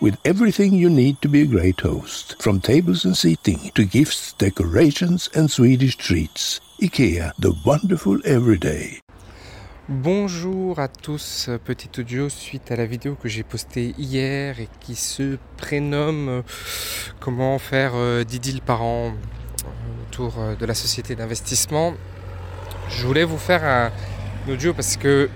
with 0.00 0.16
everything 0.24 0.74
you 0.74 0.90
need 0.90 1.20
to 1.22 1.28
be 1.28 1.42
a 1.42 1.46
great 1.46 1.80
host, 1.80 2.36
from 2.40 2.60
tables 2.60 3.04
and 3.04 3.16
seating 3.16 3.70
to 3.74 3.84
gifts, 3.84 4.32
decorations 4.34 5.28
and 5.34 5.50
Swedish 5.50 5.96
treats. 5.96 6.60
IKEA, 6.80 7.32
the 7.38 7.52
wonderful 7.64 8.18
everyday. 8.24 9.00
Bonjour 9.88 10.80
à 10.80 10.88
tous, 10.88 11.48
petit 11.64 12.00
audio 12.00 12.28
suite 12.28 12.72
à 12.72 12.76
la 12.76 12.86
vidéo 12.86 13.14
que 13.14 13.28
j'ai 13.28 13.44
postée 13.44 13.94
hier 13.96 14.58
et 14.58 14.68
qui 14.80 14.96
se 14.96 15.38
prénomme 15.56 16.42
Comment 17.20 17.58
faire 17.60 17.92
euh, 17.94 18.24
10 18.24 18.40
deals 18.40 18.60
par 18.62 18.82
an 18.82 19.14
euh, 19.14 20.02
autour 20.02 20.40
euh, 20.40 20.54
de 20.56 20.66
la 20.66 20.74
société 20.74 21.14
d'investissement. 21.14 21.94
Je 22.90 23.06
voulais 23.06 23.22
vous 23.22 23.38
faire 23.38 23.64
un 23.64 24.52
audio 24.52 24.74
parce 24.74 24.96
que 24.96 25.30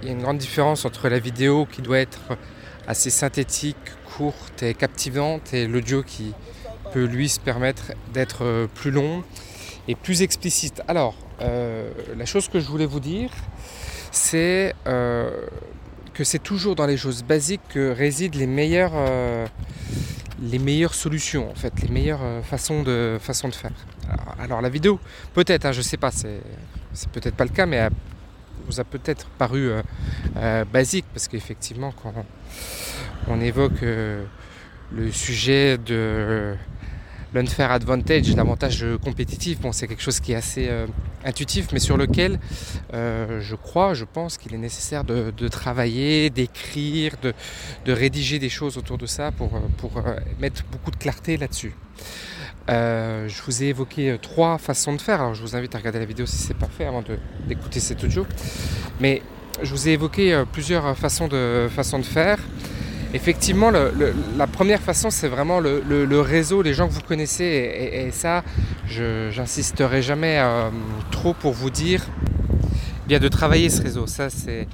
il 0.00 0.08
y 0.08 0.10
a 0.10 0.14
une 0.14 0.22
grande 0.22 0.38
différence 0.38 0.86
entre 0.86 1.10
la 1.10 1.18
vidéo 1.18 1.66
qui 1.70 1.82
doit 1.82 1.98
être 1.98 2.38
assez 2.86 3.10
synthétique, 3.10 3.76
courte 4.20 4.62
et 4.62 4.74
captivante 4.74 5.54
et 5.54 5.66
l'audio 5.66 6.02
qui 6.02 6.34
peut 6.92 7.06
lui 7.06 7.30
se 7.30 7.40
permettre 7.40 7.92
d'être 8.12 8.44
euh, 8.44 8.66
plus 8.66 8.90
long 8.90 9.24
et 9.88 9.94
plus 9.94 10.20
explicite. 10.20 10.82
Alors, 10.88 11.14
euh, 11.40 11.90
la 12.18 12.26
chose 12.26 12.46
que 12.48 12.60
je 12.60 12.66
voulais 12.66 12.84
vous 12.84 13.00
dire, 13.00 13.30
c'est 14.12 14.74
euh, 14.86 15.30
que 16.12 16.22
c'est 16.22 16.38
toujours 16.38 16.76
dans 16.76 16.84
les 16.84 16.98
choses 16.98 17.22
basiques 17.22 17.62
que 17.70 17.92
résident 17.92 18.36
les 18.36 18.46
meilleures, 18.46 18.98
les 20.42 20.58
meilleures 20.58 20.94
solutions, 20.94 21.50
en 21.50 21.54
fait, 21.54 21.72
les 21.80 21.88
meilleures 21.88 22.26
façons, 22.42 22.82
de, 22.82 23.16
façons 23.18 23.48
de 23.48 23.54
faire. 23.54 23.72
Alors, 24.38 24.60
la 24.60 24.68
vidéo, 24.68 25.00
peut-être, 25.32 25.64
hein, 25.64 25.72
je 25.72 25.80
sais 25.80 25.96
pas, 25.96 26.10
c'est, 26.10 26.42
peut-être 27.12 27.36
pas 27.36 27.44
le 27.44 27.54
cas, 27.58 27.64
mais 27.64 27.76
elle 27.76 27.92
vous 28.66 28.80
a 28.80 28.84
peut-être 28.84 29.28
paru 29.38 29.70
basique, 30.70 31.06
parce 31.14 31.26
qu'effectivement, 31.26 31.92
quand 32.02 32.12
on, 32.14 32.24
on 33.28 33.40
évoque 33.40 33.82
euh, 33.82 34.24
le 34.92 35.10
sujet 35.12 35.78
de 35.78 36.54
l'unfair 37.32 37.70
advantage, 37.70 38.34
l'avantage 38.34 38.84
compétitif, 39.04 39.60
bon, 39.60 39.70
c'est 39.70 39.86
quelque 39.86 40.02
chose 40.02 40.18
qui 40.18 40.32
est 40.32 40.36
assez 40.36 40.66
euh, 40.68 40.86
intuitif, 41.24 41.68
mais 41.72 41.78
sur 41.78 41.96
lequel 41.96 42.40
euh, 42.92 43.40
je 43.40 43.54
crois, 43.54 43.94
je 43.94 44.04
pense 44.04 44.36
qu'il 44.36 44.52
est 44.52 44.58
nécessaire 44.58 45.04
de, 45.04 45.48
travailler, 45.48 46.30
d'écrire, 46.30 47.14
de, 47.22 47.92
rédiger 47.92 48.38
des 48.38 48.48
choses 48.48 48.76
autour 48.78 48.98
de 48.98 49.06
ça 49.06 49.30
pour, 49.30 49.50
mettre 50.40 50.64
beaucoup 50.72 50.90
de 50.90 50.96
clarté 50.96 51.36
là-dessus. 51.36 51.74
Je 52.68 53.42
vous 53.46 53.62
ai 53.64 53.66
évoqué 53.66 54.16
trois 54.22 54.58
façons 54.58 54.94
de 54.94 55.00
faire. 55.00 55.20
Alors, 55.20 55.34
je 55.34 55.42
vous 55.42 55.56
invite 55.56 55.74
à 55.74 55.78
regarder 55.78 55.98
la 55.98 56.04
vidéo 56.04 56.24
si 56.24 56.36
ce 56.36 56.48
n'est 56.48 56.58
pas 56.58 56.68
fait 56.68 56.84
avant 56.84 57.02
d'écouter 57.48 57.80
cet 57.80 58.04
audio. 58.04 58.24
Mais 59.00 59.22
je 59.60 59.70
vous 59.72 59.88
ai 59.88 59.92
évoqué 59.92 60.44
plusieurs 60.52 60.96
façons 60.96 61.26
de 61.26 61.68
faire. 62.02 62.38
Effectivement, 63.12 63.70
la 63.70 64.46
première 64.46 64.80
façon, 64.80 65.10
c'est 65.10 65.28
vraiment 65.28 65.58
le, 65.60 66.20
réseau, 66.20 66.62
les 66.62 66.74
gens 66.74 66.86
que 66.86 66.92
vous 66.92 67.00
connaissez. 67.00 67.44
Et 67.44 68.10
ça, 68.12 68.44
je 68.86 69.30
j'insisterai 69.30 70.02
jamais 70.02 70.38
euh, 70.38 70.68
trop 71.10 71.34
pour 71.34 71.52
vous 71.52 71.70
dire 71.70 72.06
de 73.18 73.28
travailler 73.28 73.68
ce 73.70 73.82
réseau. 73.82 74.06
Ça, 74.06 74.30
c'est 74.30 74.68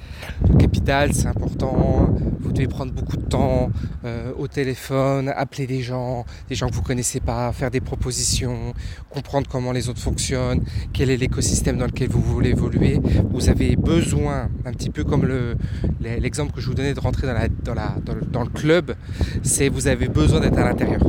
capital, 0.59 1.13
c'est 1.13 1.27
important. 1.27 2.13
Vous 2.39 2.51
devez 2.51 2.67
prendre 2.67 2.91
beaucoup 2.93 3.17
de 3.17 3.23
temps 3.25 3.69
euh, 4.05 4.31
au 4.37 4.47
téléphone, 4.47 5.29
appeler 5.35 5.67
des 5.67 5.81
gens, 5.81 6.25
des 6.49 6.55
gens 6.55 6.69
que 6.69 6.75
vous 6.75 6.81
connaissez 6.81 7.19
pas, 7.19 7.51
faire 7.51 7.71
des 7.71 7.81
propositions, 7.81 8.73
comprendre 9.09 9.47
comment 9.49 9.71
les 9.71 9.89
autres 9.89 9.99
fonctionnent, 9.99 10.61
quel 10.93 11.09
est 11.09 11.17
l'écosystème 11.17 11.77
dans 11.77 11.85
lequel 11.85 12.09
vous 12.09 12.21
voulez 12.21 12.51
évoluer. 12.51 12.99
Vous 13.31 13.49
avez 13.49 13.75
besoin, 13.75 14.49
un 14.65 14.71
petit 14.71 14.89
peu 14.89 15.03
comme 15.03 15.25
le- 15.25 15.55
le- 16.01 16.19
l'exemple 16.19 16.53
que 16.53 16.61
je 16.61 16.67
vous 16.67 16.73
donnais 16.75 16.93
de 16.93 16.99
rentrer 16.99 17.27
dans, 17.27 17.33
la, 17.33 17.47
dans, 17.49 17.73
la, 17.73 17.95
dans, 18.05 18.13
le, 18.13 18.21
le 18.21 18.49
club, 18.59 18.95
c'est 19.43 19.67
vous 19.67 19.87
avez 19.87 20.07
besoin 20.07 20.39
d'être 20.39 20.57
à 20.57 20.63
l'intérieur. 20.63 21.01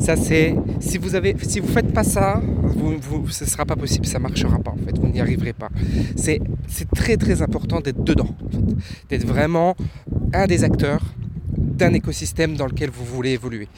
Ça, 0.00 0.16
c'est 0.16 0.54
si 0.80 0.96
vous 0.98 1.14
avez, 1.14 1.36
si 1.42 1.60
faites 1.60 1.92
pas 1.92 2.04
ça, 2.04 2.40
vous, 2.62 2.96
vous, 3.00 3.28
ce 3.28 3.44
sera 3.44 3.64
pas 3.66 3.76
possible, 3.76 4.06
ça 4.06 4.18
marchera 4.18 4.58
pas 4.58 4.70
en 4.70 4.76
fait, 4.78 4.98
vous 4.98 5.08
n'y 5.08 5.20
arriverez 5.20 5.52
pas. 5.52 5.68
C'est 6.16 6.40
c'est 6.76 6.90
très 6.90 7.16
très 7.16 7.40
important 7.40 7.80
d'être 7.80 8.04
dedans, 8.04 8.36
d'être 9.08 9.26
vraiment 9.26 9.76
un 10.34 10.46
des 10.46 10.62
acteurs 10.62 11.00
d'un 11.56 11.94
écosystème 11.94 12.54
dans 12.56 12.66
lequel 12.66 12.90
vous 12.90 13.04
voulez 13.04 13.30
évoluer. 13.30 13.68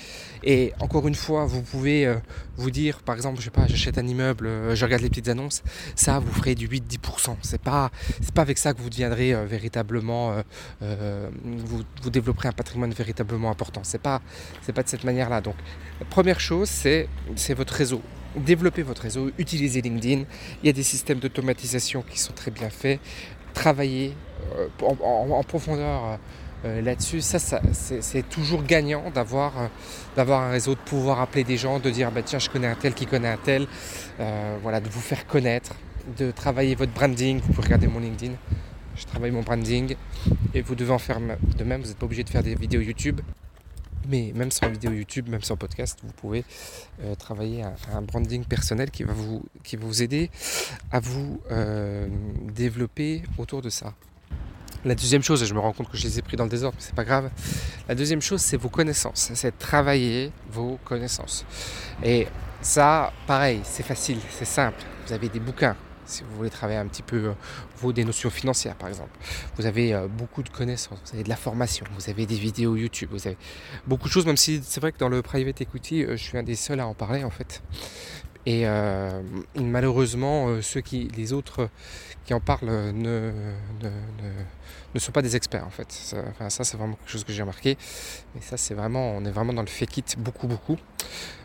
Et 0.43 0.73
encore 0.81 1.07
une 1.07 1.15
fois, 1.15 1.47
vous 1.47 1.63
pouvez 1.63 2.07
euh, 2.07 2.17
vous 2.57 2.73
dire, 2.73 3.03
par 3.03 3.15
exemple, 3.15 3.39
je 3.39 3.45
sais 3.45 3.51
pas, 3.51 3.67
j'achète 3.69 3.99
un 3.99 4.07
immeuble, 4.07 4.47
euh, 4.47 4.75
je 4.75 4.85
regarde 4.85 5.03
les 5.03 5.09
petites 5.09 5.29
annonces, 5.29 5.63
ça 5.95 6.19
vous 6.19 6.33
ferez 6.33 6.57
du 6.57 6.69
8-10%. 6.69 7.37
C'est 7.43 7.61
pas, 7.61 7.91
pas 8.35 8.43
avec 8.43 8.59
ça 8.59 8.73
que 8.73 8.81
vous 8.81 8.91
deviendrez 8.91 9.33
euh, 9.33 9.45
véritablement, 9.45 10.43
vous, 10.81 12.11
développerez 12.11 12.49
un 12.49 12.53
patrimoine 12.53 12.93
véritablement 12.93 13.51
important. 13.51 13.83
C'est 13.85 14.03
pas, 14.03 14.21
pas 14.75 14.83
de 14.83 14.89
cette 14.89 15.05
manière-là. 15.05 15.41
Donc, 15.41 15.57
première 16.11 16.41
chose, 16.41 16.69
c'est 16.69 17.09
votre 17.55 17.75
réseau. 17.75 18.03
Développez 18.38 18.82
votre 18.82 19.03
réseau, 19.03 19.31
utilisez 19.38 19.81
LinkedIn. 19.81 20.25
Il 20.62 20.66
y 20.66 20.69
a 20.69 20.72
des 20.72 20.82
systèmes 20.82 21.19
d'automatisation 21.19 22.03
qui 22.03 22.19
sont 22.19 22.32
très 22.32 22.50
bien 22.50 22.71
faits. 22.71 23.00
Travaillez 23.54 24.15
euh, 24.56 24.69
en, 24.81 25.43
profondeur 25.43 26.04
euh, 26.04 26.16
euh, 26.65 26.82
là-dessus. 26.82 27.21
Ça, 27.21 27.38
c'est, 27.72 28.28
toujours 28.28 28.62
gagnant 28.62 29.10
d'avoir, 29.10 29.54
un 30.16 30.50
réseau, 30.50 30.75
de 30.75 30.81
pouvoir 30.81 31.21
appeler 31.21 31.44
des 31.44 31.56
gens, 31.56 31.78
de 31.78 31.91
dire 31.91 32.10
bah, 32.10 32.22
tiens, 32.22 32.38
je 32.38 32.50
connais 32.50 32.66
un 32.66 32.75
tel 32.75 32.94
qui 32.94 33.06
connaît 33.06 33.28
un 33.28 33.37
tel. 33.37 33.66
Voilà, 34.62 34.81
de 34.81 34.88
vous 34.88 35.00
faire 35.00 35.26
connaître, 35.26 35.75
de 36.16 36.31
travailler 36.31 36.75
votre 36.75 36.93
branding. 36.93 37.41
Vous 37.41 37.53
pouvez 37.53 37.66
regarder 37.66 37.87
mon 37.87 38.00
LinkedIn. 38.00 38.34
Je 38.97 39.06
travaille 39.06 39.31
mon 39.31 39.43
branding 39.43 39.94
et 40.55 40.60
vous 40.60 40.75
devez 40.75 40.93
en 40.93 40.99
faire 40.99 41.20
de 41.20 41.65
même. 41.65 41.82
Vous 41.82 41.88
n'êtes 41.88 41.99
pas 41.99 42.06
obligé 42.06 42.25
de 42.25 42.31
faire 42.31 42.43
des 42.43 42.56
vidéos 42.56 42.81
YouTube. 42.81 43.20
Mais 44.09 44.33
même 44.35 44.51
sans 44.51 44.69
vidéo 44.69 44.93
YouTube, 44.93 45.29
même 45.29 45.43
sans 45.43 45.57
podcast, 45.57 45.99
vous 46.03 46.13
pouvez 46.13 46.45
euh, 47.03 47.15
travailler 47.15 47.63
un, 47.63 48.03
branding 48.03 48.45
personnel 48.45 48.91
qui 48.91 49.03
va 49.03 49.13
vous, 49.13 49.45
qui 49.65 49.77
aider 50.01 50.31
à 50.91 51.01
vous 51.01 51.41
euh, 51.51 52.09
développer 52.55 53.23
autour 53.39 53.63
de 53.63 53.71
ça. 53.71 53.95
La 54.85 54.95
deuxième 54.95 55.23
chose, 55.23 55.43
et 55.43 55.47
je 55.47 55.55
me 55.55 55.59
rends 55.59 55.73
compte 55.73 55.91
que 55.91 55.97
je 55.97 56.05
les 56.05 56.19
ai 56.19 56.23
pris 56.23 56.37
dans 56.37 56.45
le 56.45 56.51
désordre, 56.51 56.77
mais 56.79 56.85
c'est 56.85 56.95
pas 56.95 57.05
grave. 57.05 57.31
La 57.89 57.95
deuxième 57.95 58.23
chose, 58.23 58.41
c'est 58.41 58.57
vos 58.57 58.69
connaissances. 58.69 59.31
C'est 59.35 59.59
travailler 59.59 60.31
vos 60.51 60.79
connaissances. 60.85 61.45
Et 62.05 62.29
ça, 62.63 63.13
pareil, 63.27 63.61
c'est 63.65 63.83
facile, 63.83 64.19
c'est 64.31 64.45
simple. 64.45 64.81
Vous 65.07 65.13
avez 65.13 65.29
des 65.29 65.41
bouquins. 65.41 65.77
Si 66.09 66.23
vous 66.25 66.35
voulez 66.37 66.49
travailler 66.49 66.79
un 66.79 66.87
petit 66.87 67.03
peu 67.03 67.17
euh, 67.17 67.33
vos 67.77 67.93
des 67.93 68.03
notions 68.03 68.31
financières, 68.31 68.75
par 68.77 68.89
exemple, 68.89 69.11
vous 69.56 69.67
avez 69.67 69.93
euh, 69.93 70.09
beaucoup 70.09 70.43
de 70.43 70.49
connaissances, 70.49 70.99
vous 71.05 71.15
avez 71.15 71.23
de 71.23 71.29
la 71.29 71.37
formation, 71.37 71.85
vous 71.99 72.09
avez 72.09 72.25
des 72.25 72.35
vidéos 72.37 72.77
YouTube, 72.77 73.11
vous 73.12 73.27
avez 73.27 73.37
beaucoup 73.87 74.09
de 74.09 74.12
choses. 74.12 74.25
Même 74.25 74.38
si 74.38 74.62
c'est 74.65 74.81
vrai 74.81 74.91
que 74.93 74.99
dans 74.99 75.11
le 75.11 75.21
private 75.21 75.61
equity, 75.61 76.05
euh, 76.05 76.17
je 76.17 76.23
suis 76.23 76.38
un 76.38 76.43
des 76.43 76.55
seuls 76.55 76.81
à 76.81 76.87
en 76.87 76.94
parler 76.94 77.25
en 77.25 77.31
fait. 77.31 77.62
Et 78.47 78.65
malheureusement, 79.56 80.62
ceux 80.62 80.81
qui, 80.81 81.09
les 81.15 81.35
autres 81.35 81.69
qui 82.25 82.32
en 82.32 82.41
parlent 82.41 82.65
ne, 82.67 83.31
ne, 83.82 83.91
ne- 84.94 84.99
sont 84.99 85.12
pas 85.12 85.21
des 85.21 85.37
experts 85.37 85.67
en 85.67 85.71
fait. 85.71 85.93
Ça, 85.93 86.17
enfin, 86.31 86.49
ça, 86.49 86.65
c'est 86.65 86.79
vraiment 86.79 86.94
quelque 86.94 87.11
chose 87.11 87.25
que 87.25 87.32
j'ai 87.35 87.43
remarqué. 87.43 87.77
Mais 88.35 88.41
ça, 88.41 88.56
c'est 88.56 88.73
vraiment, 88.73 89.11
on 89.11 89.25
est 89.27 89.31
vraiment 89.31 89.53
dans 89.53 89.61
le 89.61 89.69
fake 89.69 89.99
it 89.99 90.17
beaucoup, 90.19 90.47
beaucoup. 90.47 90.79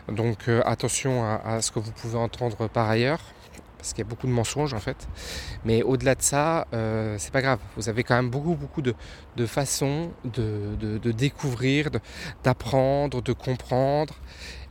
Donc 0.08 0.48
attention 0.64 1.24
à 1.24 1.60
ce 1.60 1.70
que 1.72 1.78
vous 1.78 1.92
pouvez 1.92 2.16
entendre 2.16 2.68
par 2.68 2.88
ailleurs. 2.88 3.20
Parce 3.84 3.92
qu'il 3.92 4.02
y 4.02 4.06
a 4.06 4.08
beaucoup 4.08 4.26
de 4.26 4.32
mensonges 4.32 4.72
en 4.72 4.80
fait. 4.80 4.96
Mais 5.66 5.82
au-delà 5.82 6.14
de 6.14 6.22
ça, 6.22 6.66
euh, 6.72 7.16
c'est 7.18 7.30
pas 7.30 7.42
grave. 7.42 7.58
Vous 7.76 7.90
avez 7.90 8.02
quand 8.02 8.14
même 8.14 8.30
beaucoup, 8.30 8.54
beaucoup 8.54 8.80
de, 8.80 8.94
façons 9.44 10.10
de, 10.24 11.12
découvrir, 11.12 11.90
d'apprendre, 12.42 13.20
de, 13.20 13.34
comprendre. 13.34 14.14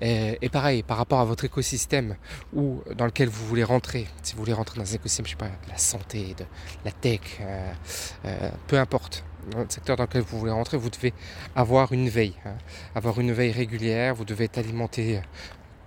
Et, 0.01 0.49
pareil, 0.51 0.81
par 0.81 0.97
rapport 0.97 1.19
à 1.19 1.25
votre 1.25 1.45
écosystème 1.45 2.15
ou 2.53 2.81
dans 2.97 3.05
lequel 3.05 3.29
vous 3.29 3.45
voulez 3.45 3.63
rentrer, 3.63 4.07
si 4.23 4.33
vous 4.33 4.39
voulez 4.39 4.53
rentrer 4.53 4.79
dans 4.79 4.91
un 4.91 4.95
écosystème, 4.95 5.27
je 5.27 5.31
sais 5.31 5.37
pas, 5.37 5.45
de 5.45 5.69
la 5.69 5.77
santé, 5.77 6.33
de 6.35 6.45
la 6.83 6.91
tech, 6.91 7.21
euh, 7.39 7.71
euh, 8.25 8.49
peu 8.65 8.79
importe 8.79 9.23
le 9.55 9.65
secteur 9.69 9.95
dans 9.95 10.05
lequel 10.05 10.23
vous 10.23 10.39
voulez 10.39 10.51
rentrer, 10.51 10.77
vous 10.77 10.89
devez 10.89 11.13
avoir 11.55 11.91
une 11.91 12.09
veille, 12.09 12.33
hein. 12.45 12.55
avoir 12.95 13.19
une 13.19 13.33
veille 13.33 13.51
régulière, 13.51 14.15
vous 14.15 14.25
devez 14.25 14.45
être 14.45 14.57
alimenté 14.57 15.19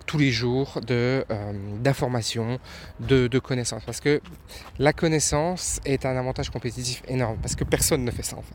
tous 0.06 0.18
les 0.18 0.30
jours 0.30 0.80
de, 0.86 1.24
euh, 1.30 1.52
d'informations, 1.82 2.58
de, 3.00 3.38
connaissances. 3.38 3.84
Parce 3.84 4.00
que 4.00 4.20
la 4.78 4.92
connaissance 4.92 5.80
est 5.84 6.06
un 6.06 6.16
avantage 6.16 6.50
compétitif 6.50 7.02
énorme. 7.08 7.36
Parce 7.42 7.54
que 7.56 7.64
personne 7.64 8.04
ne 8.04 8.10
fait 8.10 8.22
ça 8.22 8.36
en 8.36 8.42
fait. 8.42 8.54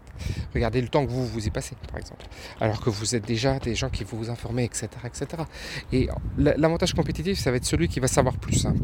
Regardez 0.53 0.81
le 0.81 0.87
temps 0.87 1.05
que 1.05 1.11
vous 1.11 1.27
vous 1.27 1.45
y 1.45 1.49
passez, 1.49 1.75
par 1.87 1.99
exemple. 1.99 2.25
Alors 2.59 2.81
que 2.81 2.89
vous 2.89 3.15
êtes 3.15 3.25
déjà 3.25 3.59
des 3.59 3.75
gens 3.75 3.89
qui 3.89 4.03
vont 4.03 4.17
vous 4.17 4.29
informer, 4.29 4.63
etc. 4.63 4.89
etc. 5.05 5.43
Et 5.91 6.09
l'avantage 6.37 6.93
compétitif, 6.93 7.37
ça 7.39 7.51
va 7.51 7.57
être 7.57 7.65
celui 7.65 7.87
qui 7.87 7.99
va 7.99 8.07
savoir 8.07 8.37
plus. 8.37 8.65
Hein. 8.65 8.75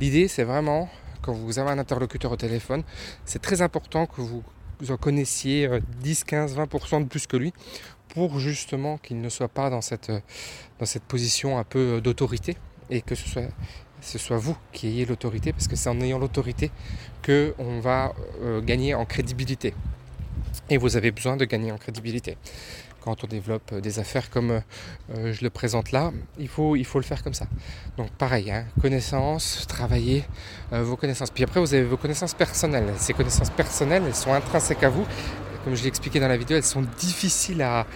L'idée, 0.00 0.26
c'est 0.28 0.44
vraiment, 0.44 0.88
quand 1.22 1.32
vous 1.32 1.58
avez 1.58 1.70
un 1.70 1.78
interlocuteur 1.78 2.32
au 2.32 2.36
téléphone, 2.36 2.82
c'est 3.24 3.42
très 3.42 3.62
important 3.62 4.06
que 4.06 4.20
vous 4.20 4.42
en 4.90 4.96
connaissiez 4.96 5.68
10, 6.00 6.24
15, 6.24 6.56
20% 6.56 7.04
de 7.04 7.08
plus 7.08 7.26
que 7.26 7.36
lui 7.36 7.52
pour 8.14 8.38
justement 8.38 8.96
qu'il 8.98 9.20
ne 9.20 9.28
soit 9.28 9.48
pas 9.48 9.68
dans 9.68 9.82
cette, 9.82 10.10
euh, 10.10 10.20
position 11.08 11.58
un 11.58 11.64
peu 11.64 11.96
euh, 11.96 12.00
d'autorité 12.00 12.56
et 12.88 13.02
que 13.02 13.14
ce 13.14 13.28
soit, 13.28 13.48
ce 14.00 14.18
soit 14.18 14.38
vous 14.38 14.56
qui 14.72 14.86
ayez 14.86 15.04
l'autorité 15.04 15.52
parce 15.52 15.66
que 15.66 15.76
c'est 15.76 15.88
en 15.88 16.00
ayant 16.00 16.18
l'autorité 16.18 16.70
qu'on 17.26 17.80
va 17.80 18.14
euh, 18.42 18.60
gagner 18.60 18.94
en 18.94 19.04
crédibilité. 19.04 19.74
Et 20.70 20.78
vous 20.78 20.96
avez 20.96 21.10
besoin 21.10 21.36
de 21.36 21.44
gagner 21.44 21.72
en 21.72 21.76
crédibilité. 21.76 22.38
Quand 23.00 23.22
on 23.22 23.26
développe 23.26 23.74
des 23.74 23.98
affaires 23.98 24.30
comme 24.30 24.62
je 25.14 25.44
le 25.44 25.50
présente 25.50 25.92
là, 25.92 26.10
il 26.38 26.48
faut, 26.48 26.74
il 26.74 26.86
faut 26.86 26.98
le 26.98 27.04
faire 27.04 27.22
comme 27.22 27.34
ça. 27.34 27.46
Donc 27.98 28.10
pareil, 28.12 28.50
hein, 28.50 28.64
connaissances, 28.80 29.66
travailler 29.68 30.24
vos 30.70 30.96
connaissances. 30.96 31.30
Puis 31.30 31.44
après, 31.44 31.60
vous 31.60 31.74
avez 31.74 31.84
vos 31.84 31.98
connaissances 31.98 32.32
personnelles. 32.32 32.90
Ces 32.96 33.12
connaissances 33.12 33.50
personnelles, 33.50 34.04
elles 34.06 34.14
sont 34.14 34.32
intrinsèques 34.32 34.84
à 34.84 34.88
vous 34.88 35.06
comme 35.64 35.74
je 35.74 35.82
l'ai 35.82 35.88
expliqué 35.88 36.20
dans 36.20 36.28
la 36.28 36.36
vidéo, 36.36 36.56
elles 36.56 36.62
sont 36.62 36.84
difficiles 36.98 37.62
à, 37.62 37.86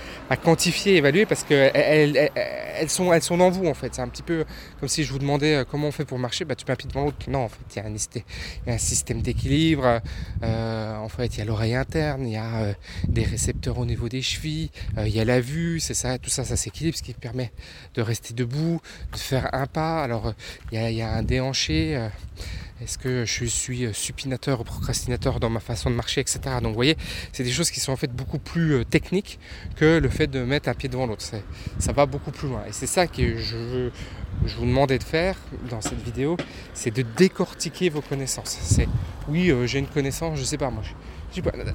quantifier, 0.43 0.97
évaluer 0.97 1.27
parce 1.27 1.45
qu'elles 1.45 2.31
elles, 2.35 2.91
sont, 2.91 3.13
elles 3.13 3.23
sont 3.23 3.37
vous 3.51 3.67
en 3.67 3.75
fait. 3.75 3.95
C'est 3.95 4.03
un 4.03 4.09
petit 4.09 4.23
peu 4.23 4.45
comme 4.81 4.89
si 4.89 5.05
je 5.05 5.13
vous 5.13 5.19
demandais 5.19 5.57
euh, 5.57 5.65
comment 5.65 5.89
on 5.89 5.93
fait 5.93 6.05
pour 6.05 6.19
marcher, 6.19 6.45
bah, 6.45 6.55
tu 6.55 6.65
mets 6.67 6.73
un 6.73 6.77
pied 6.77 6.89
devant 6.89 7.05
l'autre. 7.05 7.19
Non, 7.29 7.45
en 7.45 7.49
fait, 7.49 7.59
il 7.77 7.79
y 7.79 8.71
a 8.71 8.75
un, 8.75 8.79
système 8.79 9.23
d'équilibre. 9.23 10.01
Euh, 10.43 10.97
en 10.97 11.09
fait, 11.09 11.37
il 11.37 11.39
y 11.39 11.43
a 11.43 11.45
l'oreille 11.45 11.75
interne, 11.75 12.27
il 12.27 12.33
y 12.33 12.37
a 12.37 12.57
euh, 12.57 12.73
des 13.07 13.25
récepteurs 13.25 13.79
au 13.79 13.85
niveau 13.85 14.09
des 14.09 14.23
chevilles, 14.23 14.71
il 14.99 15.09
y 15.09 15.21
a 15.21 15.25
la 15.25 15.41
vue, 15.41 15.81
c'est 15.81 15.95
ça, 15.95 16.19
tout 16.19 16.31
ça, 16.31 16.45
ça 16.45 16.57
s'équilibre, 16.57 16.97
ce 16.97 17.03
qui 17.03 17.13
permet 17.13 17.53
de 17.95 18.03
rester 18.03 18.35
debout, 18.35 18.81
de 19.13 19.19
faire 19.19 19.55
un 19.55 19.67
pas. 19.67 20.03
Alors, 20.03 20.33
il 20.73 20.79
y 20.79 21.03
a 21.03 21.11
un 21.11 21.23
déhanché. 21.23 22.09
Est-ce 22.81 22.97
que 22.97 23.25
je 23.25 23.45
suis 23.45 23.87
euh, 23.87 23.93
supinateur 23.93 24.61
ou 24.61 24.65
procrastinateur 24.65 25.41
dans 25.41 25.51
ma 25.51 25.59
façon 25.59 25.91
de 25.91 25.97
marcher, 25.97 26.21
etc. 26.21 26.41
Donc 26.63 26.69
vous 26.69 26.75
voyez, 26.75 26.97
c'est 27.33 27.43
des 27.43 27.51
choses 27.51 27.73
qui 27.73 27.81
sont 27.81 27.91
en 27.91 27.97
fait 27.97 28.13
beaucoup 28.13 28.39
plus 28.39 28.75
euh, 28.75 28.85
techniques 28.85 29.41
que 29.75 29.99
le 29.99 30.09
fait 30.09 30.29
de 30.29 30.45
mettre 30.45 30.69
un 30.69 30.75
pied 30.75 30.89
devant 30.89 31.07
l'autre. 31.07 31.25
Ça 31.79 31.93
va 31.93 32.07
beaucoup 32.07 32.31
plus 32.31 32.49
loin. 32.49 32.63
Et 32.69 32.73
c'est 32.73 32.87
ça 32.87 33.09
que 33.09 33.37
je, 33.37 33.91
vous 34.43 34.67
demandais 34.67 34.99
de 34.99 35.03
faire 35.03 35.37
dans 35.69 35.81
cette 35.81 36.01
vidéo, 36.01 36.37
c'est 36.73 36.95
de 36.95 37.03
décortiquer 37.17 37.89
vos 37.89 38.01
connaissances. 38.01 38.57
C'est 38.63 38.89
oui, 39.29 39.51
euh, 39.51 39.67
j'ai 39.67 39.81
une 39.81 39.89
connaissance, 39.89 40.39
je 40.39 40.45
sais 40.45 40.59
pas 40.59 40.71
moi. 40.71 40.85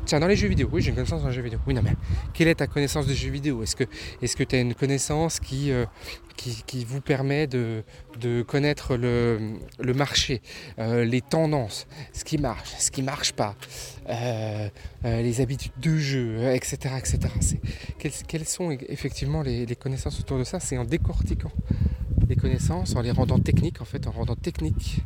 Tiens, 0.05 0.19
dans 0.19 0.27
les 0.27 0.35
jeux 0.35 0.47
vidéo, 0.47 0.69
oui, 0.71 0.81
j'ai 0.81 0.89
une 0.89 0.95
connaissance 0.95 1.21
dans 1.21 1.27
les 1.27 1.33
jeux 1.33 1.41
vidéo. 1.41 1.59
Oui, 1.67 1.73
non, 1.73 1.81
mais 1.83 1.93
quelle 2.33 2.47
est 2.47 2.55
ta 2.55 2.67
connaissance 2.67 3.05
des 3.05 3.13
jeux 3.13 3.29
vidéo? 3.29 3.63
Est-ce 3.63 3.75
que 3.75 3.83
est 4.21 4.45
tu 4.49 4.55
as 4.55 4.59
une 4.59 4.73
connaissance 4.73 5.39
qui, 5.39 5.71
euh, 5.71 5.85
qui, 6.35 6.85
vous 6.85 7.01
permet 7.01 7.47
de, 7.47 7.83
connaître 8.47 8.95
le, 8.95 9.93
marché, 9.93 10.41
euh, 10.79 11.05
les 11.05 11.21
tendances, 11.21 11.87
ce 12.13 12.23
qui 12.23 12.37
marche, 12.37 12.71
ce 12.79 12.91
qui 12.91 13.03
marche 13.03 13.33
pas, 13.33 13.55
euh, 14.09 14.69
les 15.03 15.41
habitudes 15.41 15.71
de 15.79 15.97
jeu, 15.97 16.53
etc. 16.53 16.95
etc. 16.97 17.19
Quelles, 18.27 18.45
sont 18.45 18.71
effectivement 18.71 19.43
les 19.43 19.75
connaissances 19.75 20.19
autour 20.19 20.39
de 20.39 20.43
ça? 20.43 20.59
C'est 20.59 20.77
en 20.77 20.85
décortiquant 20.85 21.51
connaissances, 22.35 22.95
en 22.95 23.01
les 23.01 23.11
rendant 23.11 23.39
techniques, 23.39 23.81
en 23.81 23.85
fait, 23.85 24.07
en 24.07 24.11
rendant 24.11 24.35
technique, 24.35 25.01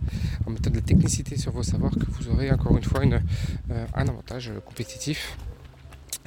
en 0.45 0.51
mettant 0.51 0.69
de 0.69 0.75
la 0.75 0.81
technicité 0.81 1.37
sur 1.37 1.51
vos 1.51 1.63
savoirs, 1.63 1.93
que 1.93 2.05
vous 2.11 2.29
aurez 2.29 2.51
encore 2.51 2.77
une 2.77 2.83
fois 2.83 3.03
une, 3.03 3.21
euh, 3.71 3.85
un 3.93 4.07
avantage 4.07 4.51
compétitif, 4.65 5.37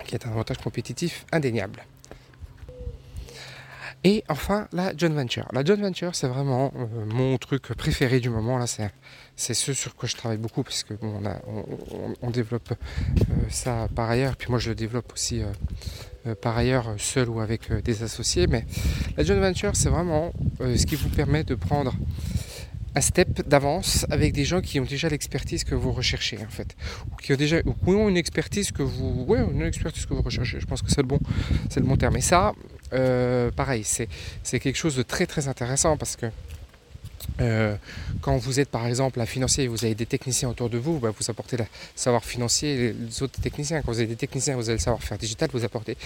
qui 0.05 0.15
est 0.15 0.27
un 0.27 0.31
avantage 0.31 0.59
compétitif 0.59 1.27
indéniable. 1.33 1.85
Et 4.03 4.25
enfin, 4.29 4.67
la 4.73 4.97
joint 4.97 5.11
venture. 5.11 5.47
La 5.53 5.63
joint 5.63 5.77
venture, 5.77 6.15
c'est 6.15 6.27
vraiment 6.27 6.73
euh, 6.75 7.05
mon 7.07 7.37
truc 7.37 7.69
préféré 7.75 8.19
du 8.19 8.31
moment. 8.31 8.57
Là, 8.57 8.67
c'est, 8.67 9.55
ce 9.55 9.75
sur 9.75 9.95
quoi 9.95 10.09
je 10.09 10.17
travaille 10.17 10.39
beaucoup, 10.39 10.63
puisque 10.63 10.95
bon, 10.99 11.21
on, 11.47 12.15
on, 12.23 12.31
développe 12.31 12.73
euh, 12.73 13.35
ça 13.51 13.89
par 13.95 14.09
ailleurs. 14.09 14.37
Puis 14.37 14.49
moi, 14.49 14.59
je 14.59 14.71
le 14.71 14.75
développe 14.75 15.13
aussi 15.13 15.43
par 16.41 16.57
ailleurs 16.57 16.95
seul 16.99 17.29
ou 17.29 17.41
avec 17.41 17.73
des 17.83 18.03
associés. 18.03 18.47
Mais 18.47 18.67
la 19.17 19.25
joint 19.25 19.41
venture, 19.41 19.75
c'est 19.75 19.89
vraiment 19.89 20.33
ce 20.61 20.85
qui 20.87 20.97
vous 20.97 21.09
permet 21.09 21.45
de 21.45 21.55
prendre 21.55 21.95
un 22.95 23.01
step 23.01 23.49
d'avance 23.49 24.05
avec 24.11 24.33
des 24.33 24.45
gens 24.45 24.61
qui 24.61 24.81
ont 24.81 24.85
déjà 24.85 25.09
l'expertise 25.09 25.63
que 25.63 25.77
vous 25.77 25.93
recherchez 25.93 26.39
en 26.39 26.51
fait 26.51 26.77
ou 27.13 27.17
qui 27.17 27.33
ont 27.33 27.37
déjà 27.37 27.59
ou 27.65 27.93
ont 27.93 28.09
une 28.09 28.17
expertise 28.17 28.73
que 28.73 28.83
vous 28.83 29.33
une 29.33 29.63
expertise 29.63 30.07
que 30.07 30.15
vous 30.15 30.23
recherchez 30.23 30.59
je 30.59 30.67
pense 30.67 30.83
que 30.83 30.91
c'est 30.91 31.01
le 31.01 31.07
bon 31.07 31.21
c'est 31.69 31.79
le 31.79 31.87
bon 31.87 31.97
terme 31.97 32.17
et 32.17 32.21
ça 32.21 32.53
euh, 32.93 33.51
pareil, 33.51 33.85
c'est 33.85 34.09
quelque 34.59 34.77
chose 34.77 34.97
de 34.97 35.03
très 35.03 35.27
très 35.27 35.49
intéressant 35.49 35.97
parce 35.97 36.17
que 36.17 36.27
euh, 37.41 37.77
quand 38.21 38.37
vous 38.37 38.61
êtes 38.61 38.69
par 38.69 38.87
exemple 38.87 39.21
un 39.21 39.27
financier 39.27 39.65
et 39.65 39.69
vous 39.69 39.85
avez 39.85 39.95
des 39.95 40.07
techniciens 40.07 40.49
autour 40.49 40.69
de 40.69 40.79
vous, 40.79 40.99
bah, 40.99 41.11
vous 41.17 41.31
apportez 41.31 41.57
le 41.57 41.65
savoir 41.95 42.25
financier 42.25 42.93
les 42.93 43.23
autres 43.23 43.41
techniciens. 43.41 43.83
Quand 43.83 43.93
vous 43.93 43.99
avez 43.99 44.09
des 44.09 44.17
techniciens, 44.17 44.57
vous 44.57 44.69
avez 44.69 44.79
le 44.79 44.83
savoir-faire 44.83 45.19
digital, 45.19 45.49
vous 45.53 45.65
apportez 45.65 45.97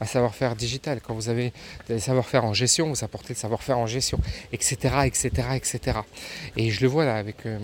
un 0.00 0.06
savoir-faire 0.06 0.56
digital. 0.56 1.00
Quand 1.00 1.14
vous 1.14 1.28
avez 1.28 1.52
le 1.88 1.98
savoir-faire 1.98 2.44
en 2.44 2.54
gestion, 2.54 2.88
vous 2.88 3.04
apportez 3.04 3.34
le 3.34 3.38
savoir-faire 3.38 3.78
en 3.78 3.86
gestion, 3.86 4.20
etc., 4.52 4.76
etc., 5.04 5.30
etc. 5.54 5.98
Et 6.56 6.70
je 6.70 6.80
le 6.80 6.88
vois 6.88 7.04
là 7.04 7.16
avec 7.16 7.46
euh, 7.46 7.58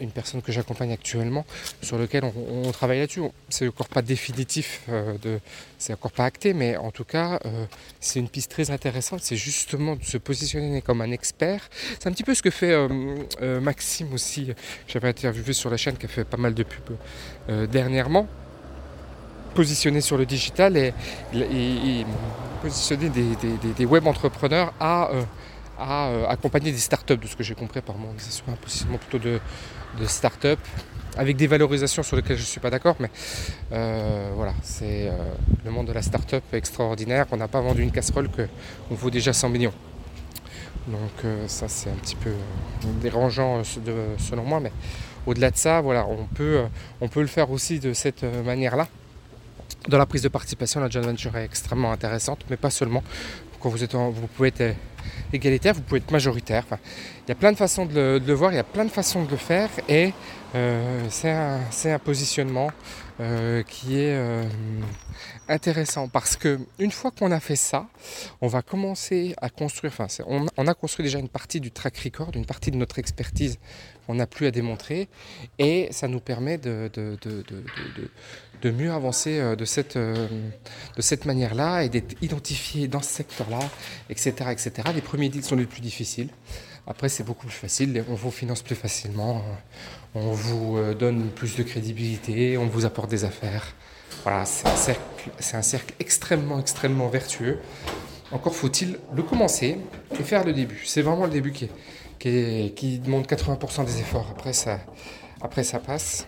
une 0.00 0.10
personne 0.10 0.42
que 0.42 0.52
j'accompagne 0.52 0.92
actuellement, 0.92 1.44
sur 1.82 1.98
lequel 1.98 2.24
on, 2.24 2.70
travaille 2.72 3.00
là-dessus. 3.00 3.22
C'est 3.48 3.68
encore 3.68 3.88
pas 3.88 4.02
définitif, 4.02 4.82
euh, 4.88 5.18
de, 5.18 5.40
c'est 5.78 5.92
encore 5.92 6.12
pas 6.12 6.24
acté, 6.24 6.54
mais 6.54 6.76
en 6.76 6.90
tout 6.90 7.04
cas, 7.04 7.40
c'est 8.00 8.18
une 8.18 8.28
piste 8.28 8.50
très 8.50 8.70
intéressante. 8.70 9.20
C'est 9.22 9.36
justement 9.36 9.96
de 9.96 10.04
se 10.04 10.16
positionner 10.16 10.80
comme 10.80 11.00
un 11.00 11.10
expert. 11.10 11.68
C'est 11.98 12.08
un 12.08 12.12
petit 12.12 12.24
peu 12.24 12.34
ce 12.34 12.41
que 12.42 12.50
fait 12.50 12.72
euh, 12.72 12.88
euh, 13.40 13.60
Maxime 13.60 14.12
aussi, 14.12 14.52
j'avais 14.86 15.08
interviewé 15.08 15.54
sur 15.54 15.70
la 15.70 15.78
chaîne 15.78 15.96
qui 15.96 16.04
a 16.04 16.08
fait 16.08 16.24
pas 16.24 16.36
mal 16.36 16.52
de 16.52 16.62
pubs 16.62 16.96
euh, 17.48 17.66
dernièrement, 17.66 18.26
positionné 19.54 20.02
sur 20.02 20.18
le 20.18 20.26
digital 20.26 20.76
et, 20.76 20.92
positionner 22.60 23.10
des, 23.10 23.86
web 23.86 24.06
entrepreneurs 24.06 24.74
à, 24.78 25.10
accompagner 26.28 26.70
des 26.70 26.78
startups, 26.78 27.16
de 27.16 27.26
ce 27.26 27.36
que 27.36 27.42
j'ai 27.42 27.54
compris 27.54 27.80
par 27.80 27.96
mon 27.96 28.10
un 28.10 28.52
positionnement 28.56 28.98
plutôt 28.98 29.18
de, 29.18 29.40
de 30.00 30.06
start-up 30.06 30.58
avec 31.16 31.36
des 31.36 31.46
valorisations 31.46 32.02
sur 32.02 32.16
lesquelles 32.16 32.36
je 32.36 32.42
ne 32.42 32.46
suis 32.46 32.60
pas 32.60 32.70
d'accord, 32.70 32.96
mais 33.00 33.10
voilà, 33.70 34.54
c'est 34.62 35.10
le 35.64 35.70
monde 35.70 35.88
de 35.88 35.92
la 35.92 36.02
start-up 36.02 36.44
extraordinaire. 36.52 37.26
On 37.32 37.36
n'a 37.36 37.48
pas 37.48 37.60
vendu 37.60 37.82
une 37.82 37.90
casserole 37.90 38.28
qu'on 38.28 38.94
vaut 38.94 39.10
déjà 39.10 39.32
100 39.32 39.48
millions. 39.50 39.74
Donc 40.86 41.24
euh, 41.24 41.46
ça 41.46 41.68
c'est 41.68 41.90
un 41.90 41.94
petit 41.94 42.16
peu 42.16 42.30
euh, 42.30 42.92
dérangeant 43.00 43.62
euh, 43.86 44.16
selon 44.18 44.42
moi, 44.42 44.60
mais 44.60 44.72
au-delà 45.26 45.50
de 45.50 45.56
ça, 45.56 45.80
voilà, 45.80 46.06
on 46.06 46.24
peut, 46.24 46.62
on 47.00 47.08
peut 47.08 47.20
le 47.20 47.28
faire 47.28 47.50
aussi 47.50 47.78
de 47.78 47.92
cette 47.92 48.24
manière-là. 48.24 48.88
Dans 49.88 49.98
la 49.98 50.06
prise 50.06 50.22
de 50.22 50.28
participation, 50.28 50.80
la 50.80 50.88
joint 50.88 51.02
venture 51.02 51.36
est 51.36 51.44
extrêmement 51.44 51.92
intéressante, 51.92 52.44
mais 52.50 52.56
pas 52.56 52.70
seulement. 52.70 53.02
Quand 53.60 53.68
vous, 53.68 53.84
êtes 53.84 53.94
vous 53.94 54.26
pouvez 54.34 54.48
être 54.48 54.76
égalitaire, 55.32 55.74
vous 55.74 55.82
pouvez 55.82 55.98
être 56.00 56.10
majoritaire. 56.10 56.64
il 56.72 57.28
y 57.28 57.32
a 57.32 57.36
plein 57.36 57.52
de 57.52 57.56
façons 57.56 57.86
de 57.86 58.20
le, 58.24 58.32
voir, 58.32 58.52
il 58.52 58.56
y 58.56 58.58
a 58.58 58.64
plein 58.64 58.84
de 58.84 58.90
façons 58.90 59.22
de 59.22 59.30
le 59.30 59.36
faire, 59.36 59.70
et 59.88 60.12
c'est 61.08 61.30
un, 61.30 61.98
positionnement 62.04 62.72
qui 63.68 63.98
est 63.98 64.46
intéressant 65.48 66.08
parce 66.08 66.36
que 66.36 66.58
une 66.78 66.90
fois 66.90 67.10
qu'on 67.10 67.30
a 67.30 67.40
fait 67.40 67.56
ça, 67.56 67.86
on 68.40 68.48
va 68.48 68.62
commencer 68.62 69.34
à 69.40 69.48
construire, 69.48 69.92
enfin 69.96 70.06
on, 70.26 70.66
a 70.66 70.74
construit 70.74 71.04
déjà 71.04 71.18
une 71.18 71.28
partie 71.28 71.60
du 71.60 71.70
track 71.70 71.98
record, 71.98 72.30
une 72.34 72.46
partie 72.46 72.70
de 72.70 72.76
notre 72.76 72.98
expertise 72.98 73.58
qu'on 74.06 74.14
n'a 74.14 74.26
plus 74.26 74.46
à 74.46 74.50
démontrer 74.50 75.08
et 75.58 75.88
ça 75.90 76.08
nous 76.08 76.20
permet 76.20 76.58
de, 76.58 76.90
mieux 78.64 78.92
avancer 78.92 79.38
euh, 79.38 79.56
de 79.56 79.64
cette, 79.64 79.96
euh, 79.96 80.28
manière-là 81.24 81.82
et 81.84 81.88
d'être 81.88 82.14
identifié 82.22 82.88
dans 82.88 83.02
ce 83.02 83.10
secteur-là, 83.10 83.60
etc., 84.08 84.50
etc. 84.50 84.72
Les 84.94 85.00
premiers 85.00 85.28
deals 85.28 85.44
sont 85.44 85.56
les 85.56 85.66
plus 85.66 85.80
difficiles. 85.80 86.28
Après, 86.86 87.08
c'est 87.08 87.22
beaucoup 87.22 87.46
plus 87.46 87.56
facile, 87.56 88.04
on 88.08 88.14
vous 88.14 88.32
finance 88.32 88.62
plus 88.62 88.74
facilement, 88.74 89.44
on 90.14 90.32
vous 90.32 90.76
euh, 90.76 90.94
donne 90.94 91.30
plus 91.30 91.56
de 91.56 91.62
crédibilité, 91.62 92.58
on 92.58 92.66
vous 92.66 92.84
apporte 92.84 93.10
des 93.10 93.24
affaires. 93.24 93.74
Voilà, 94.24 94.44
c'est 94.44 95.56
un 95.56 95.62
cercle, 95.62 95.94
extrêmement, 95.98 96.60
extrêmement 96.60 97.08
vertueux. 97.08 97.58
Encore 98.30 98.54
faut-il 98.54 98.98
le 99.14 99.22
commencer 99.22 99.78
et 100.18 100.22
faire 100.22 100.44
le 100.44 100.52
début. 100.52 100.82
C'est 100.86 101.02
vraiment 101.02 101.24
le 101.24 101.30
début 101.30 101.52
qui, 101.52 101.68
qui, 102.18 102.98
demande 102.98 103.26
80% 103.26 103.84
des 103.84 104.00
efforts. 104.00 104.28
Après 104.30 104.52
ça, 104.52 105.78
passe. 105.80 106.26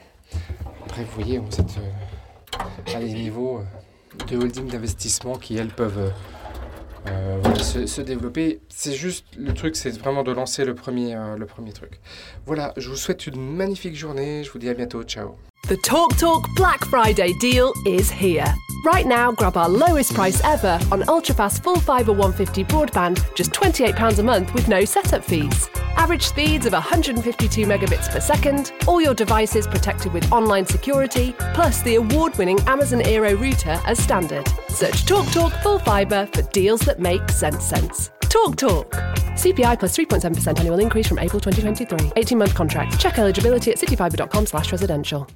Après, 0.85 1.05
vous 1.05 1.13
voyez, 1.15 1.39
vous 1.39 1.55
êtes 1.61 1.79
euh, 1.79 2.95
à 2.95 2.99
des 2.99 3.13
niveaux 3.13 3.59
euh, 3.59 4.25
de 4.27 4.37
holding 4.37 4.67
d'investissement 4.67 5.37
qui, 5.37 5.57
elles, 5.57 5.69
peuvent 5.69 6.13
voilà, 7.43 7.59
se, 7.59 7.87
se, 7.87 8.01
développer. 8.01 8.61
C'est 8.69 8.95
juste, 8.95 9.27
le 9.37 9.53
truc, 9.53 9.77
c'est 9.77 9.91
vraiment 9.99 10.23
de 10.23 10.33
lancer 10.33 10.65
le 10.65 10.75
premier, 10.75 11.15
euh, 11.15 11.37
le 11.37 11.47
premier 11.47 11.73
truc. 11.73 12.01
Voilà, 12.47 12.73
je 12.77 12.89
vous 12.89 12.97
souhaite 12.97 13.27
une 13.27 13.41
magnifique 13.41 13.97
journée. 13.97 14.45
Je 14.45 14.51
vous 14.51 14.59
dis 14.59 14.69
à 14.69 14.75
bientôt. 14.75 15.03
Ciao. 15.03 15.37
The 15.69 15.81
Talk 15.83 16.17
Talk 16.19 16.47
Black 16.57 16.85
Friday 16.87 17.33
deal 17.41 17.73
is 17.87 18.11
here. 18.11 18.45
Right 18.85 19.07
now, 19.07 19.33
grab 19.33 19.57
our 19.57 19.69
lowest 19.69 20.13
price 20.15 20.43
ever 20.45 20.79
on 20.93 21.01
ultrafast 21.03 21.63
full 21.63 21.81
fibre 21.81 22.13
150 22.13 22.65
broadband, 22.65 23.19
just 23.35 23.53
£28 23.53 24.19
a 24.19 24.23
month 24.23 24.53
with 24.53 24.69
no 24.69 24.85
setup 24.85 25.25
fees. 25.25 25.71
Average 25.97 26.23
speeds 26.23 26.67
of 26.67 26.73
152 26.73 27.67
megabits 27.67 28.11
per 28.11 28.21
second, 28.21 28.73
all 28.87 29.01
your 29.01 29.15
devices 29.15 29.67
protected 29.67 30.13
with 30.13 30.31
online 30.33 30.67
security, 30.67 31.35
plus 31.55 31.83
the 31.83 31.97
award 31.97 32.37
winning 32.37 32.61
Amazon 32.63 33.03
Aero 33.03 33.35
router 33.35 33.81
as 33.87 34.03
standard. 34.03 34.47
Search 34.69 35.05
TalkTalk 35.05 35.33
Talk 35.33 35.63
Full 35.63 35.79
Fibre 35.79 36.27
for 36.33 36.43
deals 36.53 36.81
that 36.83 37.01
make 37.01 37.29
sense 37.31 37.65
sense. 37.65 38.11
Talk 38.23 38.57
Talk. 38.57 38.91
CPI 39.35 39.79
plus 39.79 39.97
3.7% 39.97 40.59
annual 40.59 40.79
increase 40.81 41.07
from 41.07 41.19
April 41.19 41.41
2023. 41.41 42.13
18 42.17 42.39
month 42.39 42.55
contract. 42.55 42.99
Check 42.99 43.19
eligibility 43.19 43.71
at 43.71 43.79
cityfibre.com 43.79 44.47
slash 44.47 44.73
residential. 44.73 45.29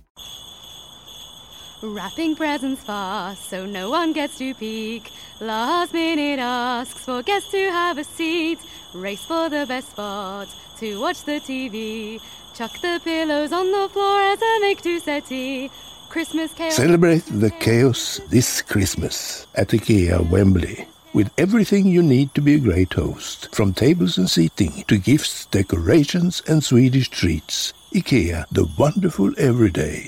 Wrapping 1.80 2.34
presents 2.34 2.82
fast 2.82 3.48
so 3.48 3.64
no 3.64 3.88
one 3.88 4.12
gets 4.12 4.36
to 4.38 4.52
peek. 4.54 5.12
Last 5.40 5.92
minute 5.92 6.40
asks 6.40 7.04
for 7.04 7.22
guests 7.22 7.52
to 7.52 7.70
have 7.70 7.98
a 7.98 8.04
seat. 8.04 8.58
Race 8.92 9.24
for 9.24 9.48
the 9.48 9.64
best 9.64 9.90
spot 9.90 10.48
to 10.78 11.00
watch 11.00 11.22
the 11.22 11.38
TV. 11.38 12.20
Chuck 12.52 12.72
the 12.80 13.00
pillows 13.04 13.52
on 13.52 13.70
the 13.70 13.88
floor 13.90 14.20
as 14.22 14.42
a 14.42 14.60
make 14.60 14.82
to 14.82 14.98
settee. 14.98 15.70
Christmas 16.08 16.52
chaos. 16.52 16.74
Celebrate 16.74 17.24
the 17.26 17.50
chaos 17.50 18.20
this 18.28 18.60
Christmas 18.60 19.46
at 19.54 19.68
IKEA 19.68 20.28
Wembley 20.30 20.88
with 21.12 21.30
everything 21.38 21.86
you 21.86 22.02
need 22.02 22.34
to 22.34 22.40
be 22.40 22.54
a 22.54 22.58
great 22.68 22.92
host, 22.92 23.54
from 23.54 23.72
tables 23.72 24.18
and 24.18 24.28
seating 24.28 24.84
to 24.88 24.98
gifts, 24.98 25.46
decorations 25.46 26.42
and 26.48 26.62
Swedish 26.62 27.08
treats. 27.08 27.72
IKEA, 27.94 28.46
the 28.50 28.68
wonderful 28.76 29.32
everyday. 29.38 30.06